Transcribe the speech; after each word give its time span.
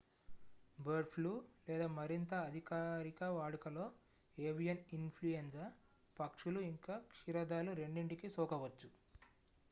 bird 0.77 1.09
flu 1.09 1.31
లేదా 1.67 1.87
మరింత 1.97 2.33
అధికారిక 2.45 3.23
వాడుకలో 3.35 3.85
ఏవియన్ 4.37 4.81
ఇన్ 4.93 5.11
ఫ్లూయెంజా 5.11 5.65
పక్షులు 6.17 6.61
ఇంక 6.61 6.97
క్షీరదాలు 7.11 7.73
రెండింటికీ 7.73 8.29
సోకవచ్చు 8.29 8.89